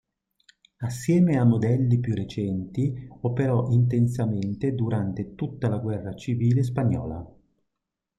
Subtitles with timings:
[0.77, 7.23] Assieme a modelli più recenti operò intensamente durante tutta la guerra civile spagnola.